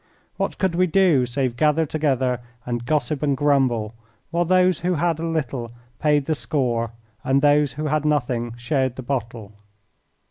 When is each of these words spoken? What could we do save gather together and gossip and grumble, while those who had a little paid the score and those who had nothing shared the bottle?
What 0.37 0.57
could 0.57 0.73
we 0.73 0.87
do 0.87 1.27
save 1.27 1.55
gather 1.55 1.85
together 1.85 2.39
and 2.65 2.87
gossip 2.87 3.21
and 3.21 3.37
grumble, 3.37 3.93
while 4.31 4.45
those 4.45 4.79
who 4.79 4.95
had 4.95 5.19
a 5.19 5.27
little 5.27 5.73
paid 5.99 6.25
the 6.25 6.33
score 6.33 6.89
and 7.23 7.43
those 7.43 7.73
who 7.73 7.85
had 7.85 8.03
nothing 8.03 8.55
shared 8.57 8.95
the 8.95 9.03
bottle? 9.03 9.51